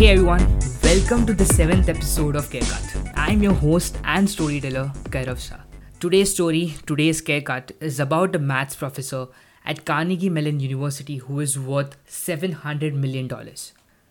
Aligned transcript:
Hey 0.00 0.12
everyone, 0.12 0.58
welcome 0.82 1.26
to 1.26 1.34
the 1.34 1.44
seventh 1.44 1.90
episode 1.90 2.34
of 2.34 2.48
CareCut. 2.48 3.12
I'm 3.16 3.42
your 3.42 3.52
host 3.52 3.98
and 4.02 4.30
storyteller, 4.30 4.90
Kairav 5.10 5.38
Shah. 5.38 5.58
Today's 6.00 6.32
story, 6.32 6.72
today's 6.86 7.20
CareCut, 7.20 7.72
is 7.80 8.00
about 8.00 8.34
a 8.34 8.38
maths 8.38 8.74
professor 8.74 9.26
at 9.66 9.84
Carnegie 9.84 10.30
Mellon 10.30 10.58
University 10.58 11.18
who 11.18 11.40
is 11.40 11.58
worth 11.58 12.02
$700 12.06 12.94
million. 12.94 13.30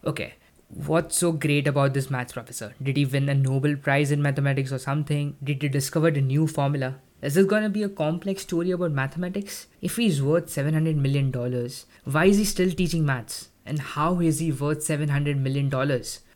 Okay, 0.05 0.35
what's 0.67 1.17
so 1.17 1.31
great 1.31 1.67
about 1.67 1.95
this 1.95 2.11
maths 2.11 2.33
professor? 2.33 2.75
Did 2.83 2.95
he 2.95 3.05
win 3.05 3.27
a 3.27 3.33
Nobel 3.33 3.75
Prize 3.75 4.11
in 4.11 4.21
mathematics 4.21 4.71
or 4.71 4.77
something? 4.77 5.37
Did 5.43 5.63
he 5.63 5.69
discover 5.69 6.09
a 6.09 6.21
new 6.21 6.45
formula? 6.45 6.97
Is 7.23 7.33
this 7.33 7.47
gonna 7.47 7.67
be 7.67 7.81
a 7.81 7.89
complex 7.89 8.43
story 8.43 8.69
about 8.69 8.91
mathematics? 8.91 9.65
If 9.81 9.95
he's 9.95 10.21
worth 10.21 10.55
$700 10.55 10.97
million, 10.97 11.31
why 12.03 12.25
is 12.25 12.37
he 12.37 12.45
still 12.45 12.69
teaching 12.69 13.07
maths? 13.07 13.49
And 13.69 13.79
how 13.79 14.19
is 14.19 14.39
he 14.39 14.51
worth 14.51 14.79
$700 14.79 15.37
million? 15.37 15.69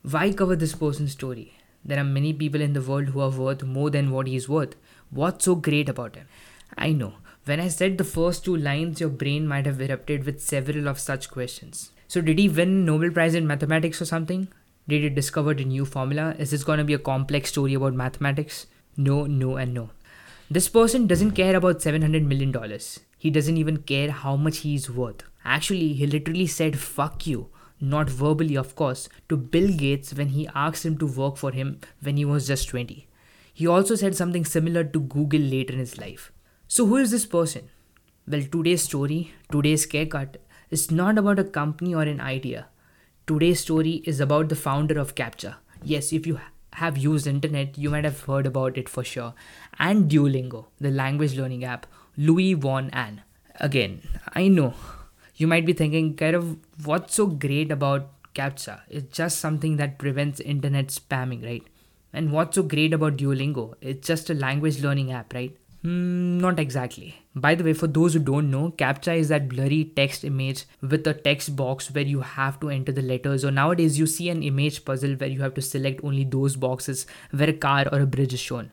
Why 0.04 0.32
cover 0.32 0.56
this 0.56 0.76
person's 0.76 1.14
story? 1.14 1.54
There 1.84 1.98
are 2.00 2.04
many 2.04 2.32
people 2.32 2.62
in 2.62 2.74
the 2.74 2.82
world 2.82 3.08
who 3.08 3.22
are 3.22 3.32
worth 3.32 3.64
more 3.64 3.90
than 3.90 4.12
what 4.12 4.28
he's 4.28 4.48
worth. 4.48 4.76
What's 5.10 5.46
so 5.46 5.56
great 5.56 5.90
about 5.90 6.16
him? 6.16 6.28
I 6.78 6.92
know, 6.92 7.14
when 7.46 7.60
I 7.60 7.70
said 7.70 7.98
the 7.98 8.04
first 8.04 8.46
two 8.46 8.56
lines, 8.56 9.02
your 9.02 9.10
brain 9.10 9.48
might 9.48 9.66
have 9.66 9.82
erupted 9.82 10.26
with 10.26 10.44
several 10.44 10.88
of 10.88 11.00
such 11.00 11.32
questions. 11.32 11.90
So, 12.08 12.22
did 12.22 12.38
he 12.38 12.48
win 12.50 12.86
Nobel 12.86 13.10
Prize 13.10 13.34
in 13.34 13.48
mathematics 13.48 14.00
or 14.00 14.06
something? 14.06 14.48
Did 14.88 15.02
he 15.02 15.10
discover 15.10 15.52
a 15.54 15.66
new 15.66 15.86
formula? 15.86 16.36
Is 16.38 16.52
this 16.52 16.64
gonna 16.64 16.84
be 16.84 16.94
a 16.94 17.00
complex 17.00 17.50
story 17.50 17.74
about 17.74 17.96
mathematics? 17.96 18.68
No, 18.96 19.26
no, 19.26 19.56
and 19.58 19.74
no. 19.74 19.90
This 20.52 20.70
person 20.70 21.08
doesn't 21.08 21.32
care 21.32 21.56
about 21.56 21.80
$700 21.80 22.28
million. 22.28 22.54
He 23.18 23.32
doesn't 23.32 23.58
even 23.58 23.78
care 23.78 24.12
how 24.12 24.36
much 24.36 24.58
he 24.60 24.76
is 24.76 24.88
worth. 24.88 25.24
Actually, 25.46 25.94
he 25.94 26.08
literally 26.08 26.48
said 26.48 26.80
fuck 26.80 27.28
you, 27.28 27.50
not 27.80 28.10
verbally, 28.10 28.56
of 28.56 28.76
course, 28.76 29.10
to 29.30 29.36
Bill 29.36 29.72
Gates 29.76 30.14
when 30.14 30.30
he 30.30 30.48
asked 30.56 30.86
him 30.86 30.98
to 30.98 31.06
work 31.06 31.38
for 31.38 31.52
him 31.52 31.80
when 32.02 32.18
he 32.18 32.26
was 32.26 32.48
just 32.48 32.70
20. 32.70 33.08
He 33.54 33.68
also 33.68 33.96
said 33.96 34.16
something 34.16 34.46
similar 34.46 34.84
to 34.84 35.00
Google 35.00 35.42
later 35.42 35.74
in 35.74 35.80
his 35.80 35.98
life. 35.98 36.32
So, 36.68 36.86
who 36.86 36.98
is 36.98 37.12
this 37.12 37.26
person? 37.26 37.70
Well, 38.28 38.42
today's 38.42 38.82
story, 38.82 39.34
today's 39.52 39.86
CareCut, 39.86 40.38
is 40.72 40.90
not 40.90 41.18
about 41.18 41.40
a 41.40 41.44
company 41.44 41.94
or 41.94 42.04
an 42.04 42.22
idea. 42.22 42.68
Today's 43.28 43.60
story 43.60 44.02
is 44.06 44.20
about 44.20 44.50
the 44.50 44.56
founder 44.56 44.98
of 44.98 45.16
CAPTCHA. 45.16 45.56
Yes, 45.84 46.14
if 46.14 46.26
you 46.26 46.40
have 46.74 46.98
used 46.98 47.28
internet, 47.28 47.78
you 47.78 47.90
might 47.90 48.06
have 48.06 48.22
heard 48.22 48.46
about 48.46 48.78
it 48.78 48.90
for 48.90 49.04
sure. 49.04 49.34
And 49.78 50.10
Duolingo, 50.10 50.66
the 50.80 50.90
language 50.90 51.38
learning 51.38 51.64
app, 51.64 51.86
Luis 52.18 52.58
Von 52.58 52.90
Ahn. 52.92 53.22
Again, 53.60 54.02
I 54.34 54.48
know 54.48 54.74
you 55.36 55.48
might 55.48 55.66
be 55.66 55.74
thinking, 55.74 56.16
kind 56.16 56.36
of, 56.36 56.58
what's 56.84 57.16
so 57.16 57.28
great 57.28 57.72
about 57.72 58.10
CAPTCHA? 58.34 58.82
It's 58.90 59.16
just 59.16 59.40
something 59.40 59.78
that 59.78 59.98
prevents 59.98 60.40
internet 60.40 60.88
spamming, 60.88 61.44
right? 61.46 61.64
And 62.12 62.32
what's 62.32 62.56
so 62.56 62.64
great 62.64 62.94
about 62.94 63.18
Duolingo? 63.18 63.74
It's 63.82 64.08
just 64.08 64.30
a 64.30 64.36
language 64.36 64.82
learning 64.82 65.12
app, 65.12 65.34
right? 65.34 65.58
Hmm, 65.82 66.38
not 66.38 66.60
exactly. 66.60 67.16
By 67.36 67.56
the 67.56 67.64
way, 67.64 67.74
for 67.74 67.88
those 67.88 68.14
who 68.14 68.20
don't 68.20 68.52
know, 68.52 68.72
CAPTCHA 68.78 69.18
is 69.18 69.30
that 69.30 69.50
blurry 69.50 69.92
text 69.96 70.24
image 70.24 70.66
with 70.82 71.06
a 71.08 71.14
text 71.14 71.56
box 71.56 71.92
where 71.92 72.06
you 72.06 72.22
have 72.22 72.60
to 72.62 72.70
enter 72.70 72.92
the 72.92 73.02
letters. 73.02 73.44
Or 73.44 73.52
nowadays, 73.52 74.00
you 74.00 74.06
see 74.06 74.30
an 74.30 74.44
image 74.44 74.86
puzzle 74.86 75.16
where 75.16 75.30
you 75.30 75.42
have 75.42 75.56
to 75.56 75.62
select 75.62 76.04
only 76.04 76.24
those 76.24 76.56
boxes 76.56 77.06
where 77.32 77.50
a 77.50 77.54
car 77.54 77.86
or 77.92 78.00
a 78.00 78.06
bridge 78.06 78.34
is 78.34 78.40
shown. 78.40 78.72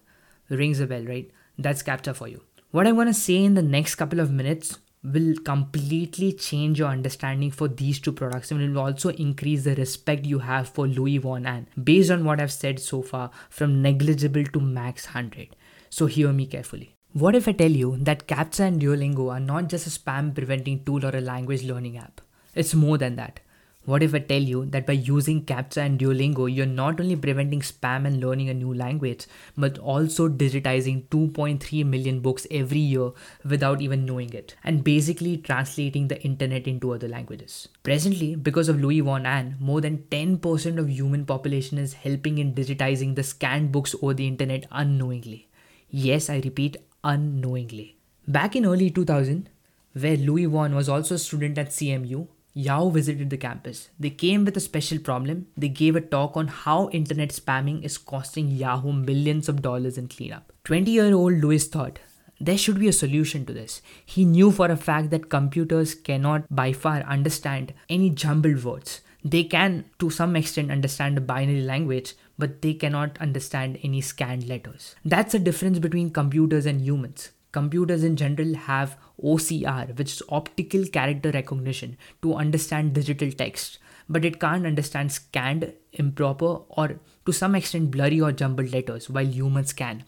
Rings 0.50 0.78
a 0.78 0.86
bell, 0.86 1.04
right? 1.04 1.30
That's 1.58 1.82
CAPTCHA 1.82 2.14
for 2.14 2.28
you. 2.28 2.42
What 2.70 2.86
I'm 2.86 2.94
gonna 2.94 3.14
say 3.14 3.42
in 3.44 3.54
the 3.54 3.62
next 3.62 3.96
couple 3.96 4.20
of 4.20 4.30
minutes 4.30 4.78
will 5.02 5.34
completely 5.44 6.32
change 6.32 6.78
your 6.78 6.88
understanding 6.88 7.50
for 7.50 7.68
these 7.68 7.98
two 7.98 8.12
products 8.12 8.50
and 8.50 8.60
will 8.60 8.82
also 8.82 9.08
increase 9.10 9.64
the 9.64 9.74
respect 9.74 10.26
you 10.26 10.40
have 10.40 10.68
for 10.68 10.86
Luis 10.86 11.22
Von 11.22 11.66
based 11.82 12.10
on 12.10 12.24
what 12.24 12.40
I've 12.40 12.52
said 12.52 12.78
so 12.78 13.02
far 13.02 13.30
from 13.48 13.80
negligible 13.80 14.44
to 14.44 14.60
max 14.60 15.06
100. 15.06 15.56
So 15.88 16.06
hear 16.06 16.32
me 16.32 16.46
carefully. 16.46 16.96
What 17.12 17.34
if 17.34 17.48
I 17.48 17.52
tell 17.52 17.70
you 17.70 17.96
that 18.02 18.28
CAPTCHA 18.28 18.60
and 18.60 18.80
Duolingo 18.80 19.32
are 19.32 19.40
not 19.40 19.68
just 19.68 19.86
a 19.86 19.90
spam 19.90 20.34
preventing 20.34 20.84
tool 20.84 21.04
or 21.04 21.16
a 21.16 21.20
language 21.20 21.64
learning 21.64 21.96
app? 21.96 22.20
It's 22.54 22.74
more 22.74 22.98
than 22.98 23.16
that. 23.16 23.40
What 23.86 24.02
if 24.02 24.14
I 24.14 24.18
tell 24.18 24.42
you 24.42 24.66
that 24.66 24.86
by 24.86 24.92
using 24.92 25.46
CAPTCHA 25.46 25.78
and 25.78 25.98
Duolingo, 25.98 26.54
you're 26.54 26.66
not 26.66 27.00
only 27.00 27.16
preventing 27.16 27.60
spam 27.60 28.06
and 28.06 28.20
learning 28.20 28.50
a 28.50 28.54
new 28.54 28.74
language, 28.74 29.26
but 29.56 29.78
also 29.78 30.28
digitizing 30.28 31.04
2.3 31.08 31.86
million 31.86 32.20
books 32.20 32.46
every 32.50 32.78
year 32.78 33.12
without 33.42 33.80
even 33.80 34.04
knowing 34.04 34.34
it, 34.34 34.54
and 34.64 34.84
basically 34.84 35.38
translating 35.38 36.08
the 36.08 36.22
internet 36.22 36.66
into 36.66 36.92
other 36.92 37.08
languages? 37.08 37.68
Presently, 37.82 38.34
because 38.34 38.68
of 38.68 38.78
Luis 38.78 39.02
Von 39.02 39.24
Ahn, 39.24 39.56
more 39.58 39.80
than 39.80 40.04
10% 40.10 40.78
of 40.78 40.90
human 40.90 41.24
population 41.24 41.78
is 41.78 41.94
helping 41.94 42.36
in 42.36 42.54
digitizing 42.54 43.14
the 43.14 43.22
scanned 43.22 43.72
books 43.72 43.94
over 44.02 44.12
the 44.12 44.28
internet 44.28 44.66
unknowingly. 44.70 45.48
Yes, 45.88 46.28
I 46.28 46.42
repeat, 46.44 46.76
unknowingly. 47.02 47.96
Back 48.28 48.54
in 48.54 48.66
early 48.66 48.90
2000, 48.90 49.48
where 49.94 50.18
Luis 50.18 50.48
Von 50.48 50.74
was 50.74 50.88
also 50.90 51.14
a 51.14 51.18
student 51.18 51.56
at 51.56 51.70
CMU, 51.70 52.28
Yahoo 52.52 52.90
visited 52.90 53.30
the 53.30 53.36
campus. 53.36 53.90
They 53.98 54.10
came 54.10 54.44
with 54.44 54.56
a 54.56 54.60
special 54.60 54.98
problem. 54.98 55.46
They 55.56 55.68
gave 55.68 55.96
a 55.96 56.00
talk 56.00 56.36
on 56.36 56.48
how 56.48 56.90
internet 56.90 57.30
spamming 57.30 57.84
is 57.84 57.98
costing 57.98 58.50
Yahoo 58.50 58.92
millions 58.92 59.48
of 59.48 59.62
dollars 59.62 59.96
in 59.96 60.08
cleanup. 60.08 60.52
20 60.64 60.90
year 60.90 61.14
old 61.14 61.34
Luis 61.34 61.68
thought, 61.68 62.00
there 62.40 62.58
should 62.58 62.80
be 62.80 62.88
a 62.88 62.92
solution 62.92 63.44
to 63.46 63.52
this. 63.52 63.82
He 64.04 64.24
knew 64.24 64.50
for 64.50 64.70
a 64.70 64.76
fact 64.76 65.10
that 65.10 65.28
computers 65.28 65.94
cannot 65.94 66.44
by 66.54 66.72
far 66.72 67.02
understand 67.02 67.74
any 67.88 68.10
jumbled 68.10 68.64
words. 68.64 69.02
They 69.22 69.44
can, 69.44 69.84
to 69.98 70.08
some 70.08 70.34
extent, 70.34 70.70
understand 70.70 71.18
a 71.18 71.20
binary 71.20 71.60
language, 71.60 72.14
but 72.38 72.62
they 72.62 72.72
cannot 72.72 73.18
understand 73.20 73.78
any 73.82 74.00
scanned 74.00 74.48
letters. 74.48 74.96
That's 75.04 75.32
the 75.32 75.38
difference 75.38 75.78
between 75.78 76.10
computers 76.10 76.64
and 76.64 76.80
humans. 76.80 77.30
Computers 77.52 78.04
in 78.04 78.16
general 78.16 78.54
have 78.54 78.96
OCR, 79.22 79.98
which 79.98 80.12
is 80.12 80.22
optical 80.28 80.84
character 80.86 81.30
recognition, 81.32 81.96
to 82.22 82.34
understand 82.34 82.94
digital 82.94 83.32
text, 83.32 83.78
but 84.08 84.24
it 84.24 84.38
can't 84.40 84.66
understand 84.66 85.10
scanned, 85.10 85.72
improper, 85.92 86.60
or 86.68 87.00
to 87.26 87.32
some 87.32 87.54
extent 87.54 87.90
blurry 87.90 88.20
or 88.20 88.32
jumbled 88.32 88.72
letters, 88.72 89.10
while 89.10 89.26
humans 89.26 89.72
can. 89.72 90.04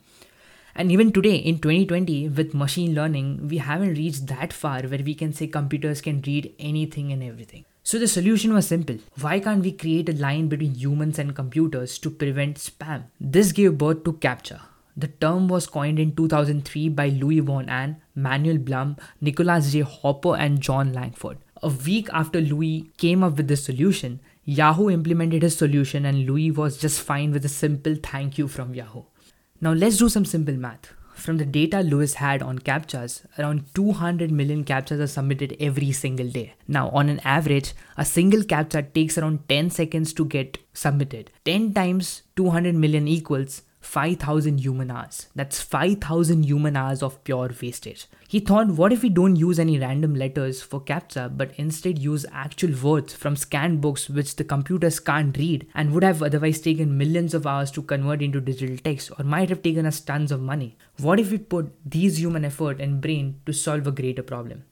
And 0.74 0.90
even 0.90 1.12
today, 1.12 1.36
in 1.36 1.58
2020, 1.58 2.28
with 2.28 2.54
machine 2.54 2.94
learning, 2.94 3.48
we 3.48 3.58
haven't 3.58 3.94
reached 3.94 4.26
that 4.28 4.52
far 4.52 4.80
where 4.82 5.02
we 5.04 5.14
can 5.14 5.32
say 5.32 5.46
computers 5.46 6.00
can 6.00 6.22
read 6.22 6.54
anything 6.58 7.12
and 7.12 7.22
everything. 7.22 7.64
So 7.82 7.98
the 7.98 8.08
solution 8.08 8.54
was 8.54 8.68
simple. 8.68 8.98
Why 9.20 9.40
can't 9.40 9.62
we 9.62 9.72
create 9.72 10.08
a 10.08 10.14
line 10.14 10.48
between 10.48 10.76
humans 10.76 11.18
and 11.18 11.34
computers 11.34 11.98
to 11.98 12.10
prevent 12.10 12.56
spam? 12.56 13.04
This 13.20 13.52
gave 13.52 13.76
birth 13.76 14.04
to 14.04 14.12
CAPTCHA. 14.14 14.60
The 14.96 15.08
term 15.08 15.48
was 15.48 15.66
coined 15.66 15.98
in 15.98 16.14
2003 16.14 16.90
by 16.90 17.08
Luis 17.08 17.40
Von 17.40 17.66
Ahn, 17.68 17.96
Manuel 18.14 18.58
Blum, 18.58 18.96
Nicholas 19.20 19.72
J. 19.72 19.80
Hopper, 19.80 20.36
and 20.36 20.60
John 20.60 20.92
Langford. 20.92 21.38
A 21.62 21.68
week 21.68 22.08
after 22.12 22.40
Luis 22.40 22.84
came 22.98 23.22
up 23.22 23.36
with 23.36 23.48
this 23.48 23.64
solution, 23.64 24.20
Yahoo 24.44 24.90
implemented 24.90 25.42
his 25.42 25.56
solution 25.56 26.04
and 26.04 26.26
Luis 26.26 26.56
was 26.56 26.76
just 26.76 27.00
fine 27.00 27.30
with 27.30 27.44
a 27.44 27.48
simple 27.48 27.94
thank 27.94 28.38
you 28.38 28.48
from 28.48 28.74
Yahoo. 28.74 29.04
Now 29.60 29.72
let's 29.72 29.98
do 29.98 30.08
some 30.08 30.24
simple 30.24 30.54
math. 30.54 30.92
From 31.14 31.36
the 31.36 31.44
data 31.44 31.82
Luis 31.82 32.14
had 32.14 32.42
on 32.42 32.58
CAPTCHAs, 32.58 33.26
around 33.38 33.66
200 33.74 34.32
million 34.32 34.64
CAPTCHAs 34.64 34.98
are 34.98 35.06
submitted 35.06 35.56
every 35.60 35.92
single 35.92 36.28
day. 36.28 36.54
Now, 36.66 36.88
on 36.88 37.08
an 37.08 37.20
average, 37.20 37.74
a 37.96 38.04
single 38.04 38.40
CAPTCHA 38.40 38.92
takes 38.92 39.16
around 39.16 39.48
10 39.48 39.70
seconds 39.70 40.12
to 40.14 40.24
get 40.24 40.58
submitted. 40.72 41.30
10 41.44 41.74
times 41.74 42.22
200 42.34 42.74
million 42.74 43.06
equals 43.06 43.62
5000 43.82 44.58
human 44.58 44.90
hours. 44.90 45.26
That's 45.34 45.60
5000 45.60 46.44
human 46.44 46.76
hours 46.76 47.02
of 47.02 47.22
pure 47.24 47.50
wastage. 47.60 48.06
He 48.28 48.40
thought, 48.40 48.68
what 48.68 48.92
if 48.92 49.02
we 49.02 49.08
don't 49.08 49.36
use 49.36 49.58
any 49.58 49.78
random 49.78 50.14
letters 50.14 50.62
for 50.62 50.80
CAPTCHA 50.80 51.36
but 51.36 51.52
instead 51.56 51.98
use 51.98 52.24
actual 52.32 52.74
words 52.80 53.12
from 53.12 53.36
scanned 53.36 53.80
books 53.80 54.08
which 54.08 54.36
the 54.36 54.44
computers 54.44 55.00
can't 55.00 55.36
read 55.36 55.66
and 55.74 55.92
would 55.92 56.04
have 56.04 56.22
otherwise 56.22 56.60
taken 56.60 56.96
millions 56.96 57.34
of 57.34 57.46
hours 57.46 57.70
to 57.72 57.82
convert 57.82 58.22
into 58.22 58.40
digital 58.40 58.78
text 58.78 59.10
or 59.18 59.24
might 59.24 59.50
have 59.50 59.62
taken 59.62 59.84
us 59.84 60.00
tons 60.00 60.32
of 60.32 60.40
money? 60.40 60.78
What 60.98 61.20
if 61.20 61.30
we 61.30 61.38
put 61.38 61.72
these 61.84 62.20
human 62.20 62.44
effort 62.44 62.80
and 62.80 63.00
brain 63.00 63.40
to 63.46 63.52
solve 63.52 63.86
a 63.86 63.92
greater 63.92 64.22
problem? 64.22 64.64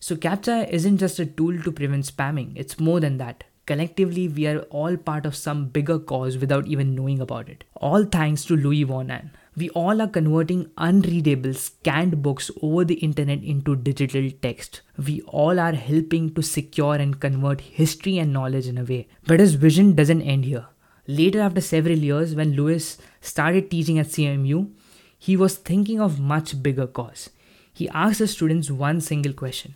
So, 0.00 0.16
CAPTCHA 0.16 0.70
isn't 0.70 0.98
just 0.98 1.18
a 1.18 1.26
tool 1.26 1.60
to 1.62 1.72
prevent 1.72 2.06
spamming, 2.06 2.52
it's 2.56 2.80
more 2.80 3.00
than 3.00 3.18
that. 3.18 3.44
Collectively, 3.68 4.28
we 4.28 4.46
are 4.46 4.60
all 4.70 4.96
part 4.96 5.26
of 5.26 5.36
some 5.36 5.66
bigger 5.66 5.98
cause 5.98 6.38
without 6.38 6.66
even 6.66 6.94
knowing 6.94 7.20
about 7.20 7.50
it. 7.50 7.64
All 7.74 8.04
thanks 8.04 8.46
to 8.46 8.56
Luis 8.56 8.88
Ahn. 8.88 9.30
We 9.58 9.68
all 9.80 10.00
are 10.00 10.08
converting 10.08 10.70
unreadable, 10.78 11.52
scanned 11.52 12.22
books 12.22 12.50
over 12.62 12.86
the 12.86 12.94
internet 12.94 13.42
into 13.42 13.76
digital 13.76 14.30
text. 14.40 14.80
We 14.96 15.20
all 15.26 15.60
are 15.60 15.74
helping 15.74 16.32
to 16.32 16.42
secure 16.42 16.94
and 16.94 17.20
convert 17.20 17.60
history 17.60 18.16
and 18.16 18.32
knowledge 18.32 18.68
in 18.68 18.78
a 18.78 18.84
way. 18.84 19.06
But 19.26 19.40
his 19.40 19.56
vision 19.56 19.94
doesn't 19.94 20.22
end 20.22 20.46
here. 20.46 20.64
Later, 21.06 21.42
after 21.42 21.60
several 21.60 21.98
years, 21.98 22.34
when 22.34 22.52
Luis 22.52 22.96
started 23.20 23.70
teaching 23.70 23.98
at 23.98 24.06
CMU, 24.06 24.70
he 25.18 25.36
was 25.36 25.58
thinking 25.58 26.00
of 26.00 26.18
much 26.18 26.62
bigger 26.62 26.86
cause. 26.86 27.28
He 27.74 27.90
asked 27.90 28.20
the 28.20 28.28
students 28.28 28.70
one 28.70 29.02
single 29.02 29.34
question 29.34 29.74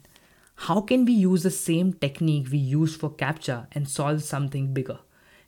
how 0.68 0.80
can 0.80 1.04
we 1.04 1.12
use 1.12 1.42
the 1.42 1.50
same 1.50 1.92
technique 1.92 2.48
we 2.50 2.58
use 2.58 2.96
for 2.96 3.10
CAPTCHA 3.10 3.66
and 3.72 3.88
solve 3.88 4.22
something 4.22 4.72
bigger? 4.74 4.98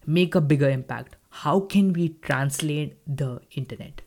make 0.06 0.34
a 0.34 0.40
bigger 0.40 0.69
impact? 0.69 1.16
How 1.31 1.61
can 1.61 1.93
we 1.93 2.11
translate 2.22 2.96
the 3.06 3.40
internet? 3.52 4.02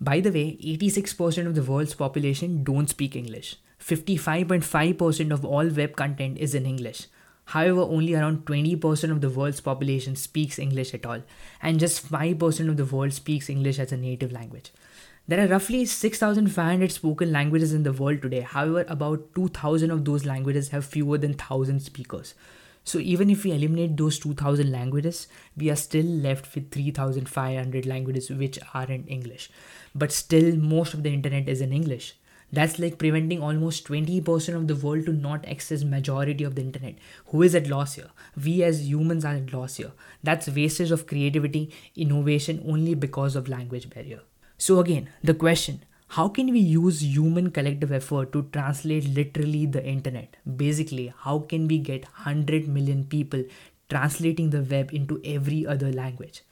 By 0.00 0.20
the 0.20 0.30
way, 0.30 0.56
86% 0.62 1.46
of 1.46 1.54
the 1.54 1.62
world's 1.62 1.94
population 1.94 2.62
don't 2.64 2.88
speak 2.88 3.16
English. 3.16 3.56
55.5% 3.80 5.32
of 5.32 5.44
all 5.44 5.68
web 5.68 5.96
content 5.96 6.38
is 6.38 6.54
in 6.54 6.66
English. 6.66 7.06
However, 7.46 7.80
only 7.80 8.14
around 8.14 8.44
20% 8.44 9.10
of 9.10 9.20
the 9.20 9.30
world's 9.30 9.60
population 9.60 10.16
speaks 10.16 10.58
English 10.58 10.92
at 10.92 11.06
all, 11.06 11.22
and 11.62 11.80
just 11.80 12.06
5% 12.10 12.68
of 12.68 12.76
the 12.76 12.84
world 12.84 13.12
speaks 13.12 13.48
English 13.48 13.78
as 13.78 13.90
a 13.90 13.96
native 13.96 14.32
language. 14.32 14.70
There 15.30 15.44
are 15.44 15.48
roughly 15.48 15.84
6,500 15.84 16.90
spoken 16.90 17.30
languages 17.32 17.74
in 17.74 17.82
the 17.82 17.92
world 17.92 18.22
today. 18.22 18.40
However, 18.40 18.86
about 18.88 19.34
2,000 19.34 19.90
of 19.90 20.06
those 20.06 20.24
languages 20.24 20.70
have 20.70 20.86
fewer 20.86 21.18
than 21.18 21.32
1,000 21.32 21.80
speakers. 21.80 22.32
So 22.82 22.98
even 22.98 23.28
if 23.28 23.44
we 23.44 23.52
eliminate 23.52 23.98
those 23.98 24.18
2000 24.18 24.72
languages, 24.72 25.28
we 25.54 25.68
are 25.68 25.76
still 25.76 26.06
left 26.06 26.54
with 26.54 26.70
3500 26.70 27.84
languages 27.84 28.30
which 28.30 28.58
are 28.72 28.90
in 28.90 29.06
English. 29.06 29.50
But 29.94 30.12
still, 30.12 30.56
most 30.56 30.94
of 30.94 31.02
the 31.02 31.12
internet 31.12 31.46
is 31.46 31.60
in 31.60 31.74
English. 31.74 32.14
That's 32.50 32.78
like 32.78 32.96
preventing 32.96 33.42
almost 33.42 33.86
20% 33.86 34.54
of 34.54 34.66
the 34.66 34.76
world 34.76 35.04
to 35.04 35.12
not 35.12 35.46
access 35.46 35.84
majority 35.84 36.44
of 36.44 36.54
the 36.54 36.62
internet. 36.62 36.94
Who 37.26 37.42
is 37.42 37.54
at 37.54 37.68
loss 37.68 37.96
here? 37.96 38.12
We 38.42 38.62
as 38.62 38.88
humans 38.88 39.26
are 39.26 39.34
at 39.34 39.52
loss 39.52 39.76
here. 39.76 39.92
That's 40.22 40.48
wastage 40.48 40.90
of 40.90 41.06
creativity, 41.06 41.70
innovation 41.94 42.64
only 42.66 42.94
because 42.94 43.36
of 43.36 43.50
language 43.50 43.90
barrier. 43.90 44.22
So 44.58 44.80
again, 44.80 45.08
the 45.22 45.34
question, 45.34 45.84
how 46.08 46.28
can 46.28 46.50
we 46.50 46.58
use 46.58 47.02
human 47.02 47.50
collective 47.52 47.92
effort 47.92 48.32
to 48.32 48.42
translate 48.52 49.04
literally 49.04 49.66
the 49.66 49.84
internet? 49.84 50.36
Basically, 50.56 51.12
how 51.16 51.38
can 51.40 51.68
we 51.68 51.78
get 51.78 52.02
100 52.04 52.66
million 52.66 53.04
people 53.04 53.44
translating 53.88 54.50
the 54.50 54.62
web 54.62 54.92
into 54.92 55.20
every 55.24 55.64
other 55.64 55.92
language? 55.92 56.42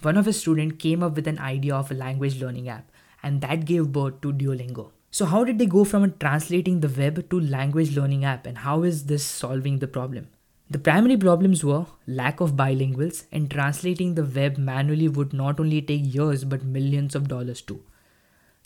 One 0.00 0.16
of 0.16 0.26
his 0.26 0.40
students 0.40 0.76
came 0.78 1.02
up 1.02 1.14
with 1.14 1.28
an 1.28 1.38
idea 1.38 1.74
of 1.74 1.90
a 1.90 1.94
language 1.94 2.40
learning 2.40 2.68
app, 2.70 2.90
and 3.22 3.40
that 3.42 3.66
gave 3.66 3.92
birth 3.92 4.20
to 4.22 4.32
Duolingo. 4.32 4.90
So, 5.10 5.26
how 5.26 5.44
did 5.44 5.58
they 5.58 5.66
go 5.66 5.84
from 5.84 6.14
translating 6.18 6.80
the 6.80 6.88
web 6.88 7.28
to 7.28 7.38
language 7.38 7.94
learning 7.94 8.24
app, 8.24 8.46
and 8.46 8.58
how 8.58 8.82
is 8.82 9.04
this 9.04 9.22
solving 9.22 9.78
the 9.78 9.86
problem? 9.86 10.28
The 10.72 10.78
primary 10.78 11.18
problems 11.18 11.62
were 11.62 11.84
lack 12.06 12.40
of 12.40 12.52
bilinguals, 12.56 13.24
and 13.30 13.50
translating 13.50 14.14
the 14.14 14.24
web 14.24 14.56
manually 14.56 15.06
would 15.06 15.34
not 15.34 15.60
only 15.60 15.82
take 15.82 16.14
years 16.14 16.44
but 16.44 16.64
millions 16.64 17.14
of 17.14 17.28
dollars 17.28 17.60
too. 17.60 17.82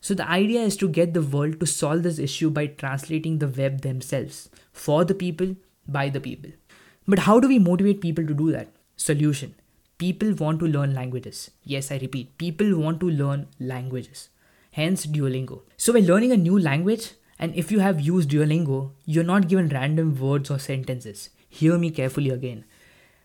So 0.00 0.14
the 0.14 0.28
idea 0.30 0.60
is 0.60 0.76
to 0.76 0.88
get 0.88 1.14
the 1.14 1.22
world 1.22 1.58
to 1.58 1.66
solve 1.66 2.04
this 2.04 2.20
issue 2.20 2.48
by 2.48 2.68
translating 2.68 3.40
the 3.40 3.48
web 3.48 3.80
themselves 3.80 4.48
for 4.72 5.04
the 5.04 5.16
people 5.16 5.56
by 5.88 6.08
the 6.08 6.20
people. 6.20 6.52
But 7.08 7.18
how 7.30 7.40
do 7.40 7.48
we 7.48 7.58
motivate 7.58 8.00
people 8.00 8.24
to 8.24 8.34
do 8.34 8.52
that? 8.52 8.68
Solution. 8.96 9.56
People 9.98 10.32
want 10.34 10.60
to 10.60 10.68
learn 10.68 10.94
languages. 10.94 11.50
Yes, 11.64 11.90
I 11.90 11.98
repeat, 11.98 12.38
people 12.38 12.78
want 12.78 13.00
to 13.00 13.10
learn 13.10 13.48
languages. 13.58 14.28
Hence 14.70 15.06
Duolingo. 15.06 15.62
So 15.76 15.92
by 15.92 15.98
learning 15.98 16.30
a 16.30 16.36
new 16.36 16.56
language, 16.56 17.14
and 17.40 17.52
if 17.56 17.72
you 17.72 17.80
have 17.80 17.98
used 18.00 18.30
Duolingo, 18.30 18.92
you're 19.06 19.24
not 19.24 19.48
given 19.48 19.70
random 19.70 20.14
words 20.20 20.52
or 20.52 20.60
sentences. 20.60 21.30
Hear 21.56 21.78
me 21.78 21.90
carefully 21.90 22.30
again. 22.30 22.64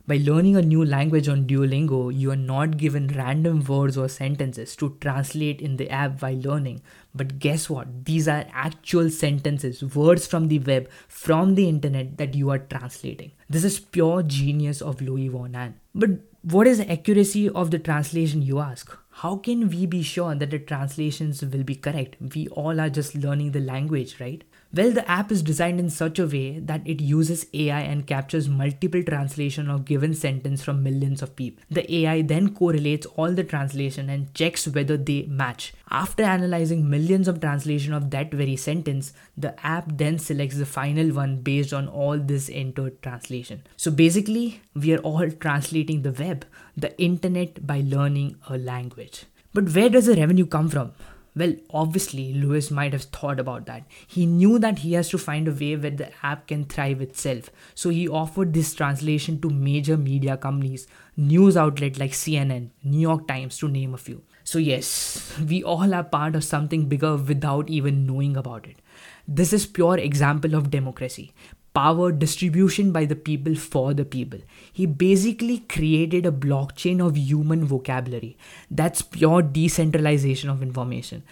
By 0.07 0.17
learning 0.17 0.55
a 0.55 0.61
new 0.61 0.83
language 0.83 1.27
on 1.27 1.45
Duolingo, 1.45 2.17
you 2.17 2.31
are 2.31 2.37
not 2.37 2.77
given 2.77 3.07
random 3.09 3.63
words 3.63 3.97
or 3.97 4.07
sentences 4.07 4.75
to 4.77 4.97
translate 5.01 5.61
in 5.61 5.75
the 5.75 5.89
app 5.89 6.21
while 6.21 6.37
learning. 6.37 6.81
But 7.13 7.39
guess 7.39 7.69
what? 7.69 8.05
These 8.05 8.29
are 8.29 8.45
actual 8.53 9.09
sentences, 9.09 9.83
words 9.83 10.27
from 10.27 10.47
the 10.47 10.59
web, 10.59 10.89
from 11.09 11.55
the 11.55 11.67
internet 11.67 12.17
that 12.19 12.33
you 12.33 12.49
are 12.51 12.59
translating. 12.59 13.31
This 13.49 13.65
is 13.65 13.79
pure 13.79 14.23
genius 14.23 14.81
of 14.81 15.01
Luis 15.01 15.29
von 15.29 15.55
Ahn. 15.55 15.75
But 15.93 16.11
what 16.41 16.67
is 16.67 16.77
the 16.77 16.91
accuracy 16.91 17.49
of 17.49 17.69
the 17.69 17.79
translation, 17.79 18.41
you 18.41 18.59
ask? 18.59 18.97
How 19.11 19.35
can 19.35 19.69
we 19.69 19.85
be 19.85 20.01
sure 20.03 20.33
that 20.35 20.49
the 20.49 20.59
translations 20.59 21.43
will 21.43 21.63
be 21.63 21.75
correct? 21.75 22.15
We 22.33 22.47
all 22.47 22.79
are 22.79 22.89
just 22.89 23.13
learning 23.13 23.51
the 23.51 23.59
language, 23.59 24.19
right? 24.19 24.43
Well, 24.73 24.91
the 24.91 25.09
app 25.11 25.33
is 25.33 25.43
designed 25.43 25.81
in 25.81 25.89
such 25.89 26.17
a 26.17 26.25
way 26.25 26.59
that 26.59 26.87
it 26.87 27.01
uses 27.01 27.45
AI 27.53 27.81
and 27.81 28.07
captures 28.07 28.47
multiple 28.47 29.03
translation 29.03 29.69
of 29.69 29.83
given 29.83 30.13
sentence 30.13 30.63
from 30.63 30.81
millions 30.81 31.21
of 31.21 31.35
people. 31.35 31.61
The 31.69 31.93
AI 31.93 32.21
then 32.21 32.55
correlates 32.55 33.05
all 33.17 33.33
the 33.33 33.43
translation 33.43 34.09
and 34.09 34.33
checks 34.33 34.69
whether 34.69 34.95
they 34.95 35.23
match. 35.23 35.73
After 35.89 36.23
analyzing 36.23 36.89
millions 36.89 37.27
of 37.27 37.41
translation 37.41 37.91
of 37.91 38.11
that 38.11 38.33
very 38.33 38.55
sentence, 38.55 39.11
the 39.35 39.53
app 39.65 39.91
then 39.97 40.17
selects 40.19 40.55
the 40.55 40.65
final 40.65 41.13
one 41.13 41.41
based 41.41 41.73
on 41.73 41.89
all 41.89 42.17
this 42.17 42.49
entered 42.49 43.01
translation. 43.01 43.63
So 43.75 43.91
basically, 43.91 44.61
we 44.73 44.93
are 44.93 44.99
all 44.99 45.29
translating 45.31 46.03
the 46.03 46.13
web, 46.13 46.45
the 46.77 46.97
internet 46.97 47.67
by 47.67 47.83
learning 47.85 48.37
a 48.47 48.57
language. 48.57 49.25
But 49.53 49.75
where 49.75 49.89
does 49.89 50.05
the 50.05 50.15
revenue 50.15 50.45
come 50.45 50.69
from? 50.69 50.93
Well, 51.33 51.53
obviously, 51.69 52.33
Luis 52.33 52.69
might 52.71 52.91
have 52.91 53.03
thought 53.03 53.39
about 53.39 53.65
that. 53.65 53.83
He 54.05 54.25
knew 54.25 54.59
that 54.59 54.79
he 54.79 54.93
has 54.93 55.07
to 55.09 55.17
find 55.17 55.47
a 55.47 55.51
way 55.51 55.77
where 55.77 55.91
the 55.91 56.11
app 56.23 56.47
can 56.47 56.65
thrive 56.65 57.01
itself. 57.01 57.49
So 57.73 57.89
he 57.89 58.07
offered 58.07 58.53
this 58.53 58.73
translation 58.73 59.39
to 59.41 59.49
major 59.49 59.95
media 59.95 60.35
companies, 60.35 60.87
news 61.15 61.55
outlets 61.55 61.99
like 61.99 62.11
CNN, 62.11 62.71
New 62.83 62.99
York 62.99 63.27
Times, 63.27 63.57
to 63.59 63.69
name 63.69 63.93
a 63.93 63.97
few. 63.97 64.23
So, 64.43 64.59
yes, 64.59 65.33
we 65.47 65.63
all 65.63 65.93
are 65.93 66.03
part 66.03 66.35
of 66.35 66.43
something 66.43 66.87
bigger 66.87 67.15
without 67.15 67.69
even 67.69 68.05
knowing 68.05 68.35
about 68.35 68.67
it. 68.67 68.77
This 69.25 69.53
is 69.53 69.65
pure 69.65 69.97
example 69.97 70.55
of 70.55 70.69
democracy 70.69 71.33
power 71.73 72.11
distribution 72.11 72.91
by 72.91 73.05
the 73.05 73.15
people 73.15 73.55
for 73.55 73.93
the 73.93 74.05
people. 74.05 74.39
He 74.73 74.85
basically 74.85 75.59
created 75.59 76.25
a 76.25 76.31
blockchain 76.31 77.05
of 77.05 77.17
human 77.17 77.65
vocabulary. 77.65 78.37
That's 78.69 79.01
pure 79.01 79.41
decentralization 79.41 80.49
of 80.49 80.61
information. 80.61 81.23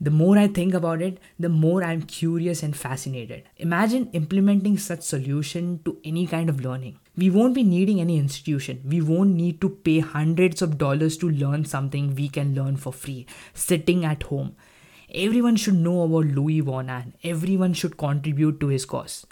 The 0.00 0.12
more 0.12 0.38
I 0.38 0.46
think 0.46 0.74
about 0.74 1.02
it, 1.02 1.18
the 1.40 1.48
more 1.48 1.82
I'm 1.82 2.02
curious 2.02 2.62
and 2.62 2.76
fascinated. 2.76 3.42
Imagine 3.56 4.10
implementing 4.12 4.78
such 4.78 5.02
solution 5.02 5.80
to 5.84 5.98
any 6.04 6.24
kind 6.26 6.48
of 6.48 6.60
learning. 6.60 7.00
We 7.16 7.30
won't 7.30 7.54
be 7.54 7.64
needing 7.64 8.00
any 8.00 8.16
institution. 8.16 8.80
We 8.84 9.00
won't 9.00 9.34
need 9.34 9.60
to 9.60 9.70
pay 9.70 9.98
hundreds 9.98 10.62
of 10.62 10.78
dollars 10.78 11.16
to 11.16 11.28
learn 11.28 11.64
something 11.64 12.14
we 12.14 12.28
can 12.28 12.54
learn 12.54 12.76
for 12.76 12.92
free, 12.92 13.26
sitting 13.54 14.04
at 14.04 14.22
home. 14.24 14.54
Everyone 15.12 15.56
should 15.56 15.74
know 15.74 16.02
about 16.02 16.26
Luis 16.26 16.62
Ahn. 16.68 17.14
Everyone 17.24 17.72
should 17.72 17.96
contribute 17.96 18.60
to 18.60 18.68
his 18.68 18.84
cause. 18.84 19.26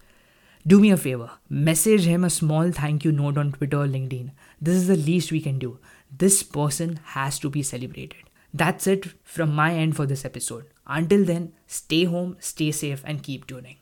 Do 0.66 0.80
me 0.80 0.90
a 0.90 0.96
favor, 0.96 1.30
message 1.48 2.06
him 2.06 2.24
a 2.24 2.30
small 2.30 2.72
thank 2.72 3.04
you 3.04 3.12
note 3.12 3.38
on 3.38 3.52
Twitter 3.52 3.82
or 3.82 3.86
LinkedIn. 3.86 4.32
This 4.60 4.74
is 4.74 4.88
the 4.88 4.96
least 4.96 5.30
we 5.30 5.40
can 5.40 5.60
do. 5.60 5.78
This 6.10 6.42
person 6.42 6.98
has 7.04 7.38
to 7.38 7.48
be 7.48 7.62
celebrated. 7.62 8.24
That's 8.52 8.88
it 8.88 9.06
from 9.22 9.54
my 9.54 9.74
end 9.74 9.94
for 9.94 10.06
this 10.06 10.24
episode. 10.24 10.64
Until 10.84 11.24
then, 11.24 11.52
stay 11.68 12.02
home, 12.02 12.36
stay 12.40 12.72
safe, 12.72 13.04
and 13.06 13.22
keep 13.22 13.46
tuning. 13.46 13.76